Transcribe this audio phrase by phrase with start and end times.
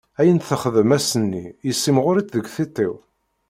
[0.19, 2.93] Ayen texdem ass-nni yessemɣer-itt deg tiṭ-iw.